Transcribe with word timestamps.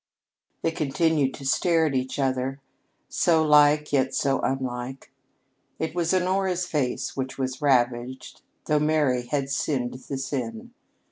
They 0.63 0.71
continued 0.71 1.35
to 1.35 1.45
stare 1.45 1.85
at 1.85 1.93
each 1.93 2.17
other 2.17 2.59
so 3.07 3.43
like, 3.43 3.93
yet 3.93 4.15
so 4.15 4.39
unlike. 4.39 5.11
It 5.77 5.93
was 5.93 6.11
Honora's 6.11 6.65
face 6.65 7.15
which 7.15 7.37
was 7.37 7.61
ravaged, 7.61 8.41
though 8.65 8.79
Mary 8.79 9.27
had 9.27 9.51
sinned 9.51 9.93
the 9.93 10.17
sin. 10.17 10.73